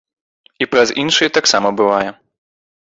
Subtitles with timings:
[0.63, 2.11] І праз іншыя таксама бывае.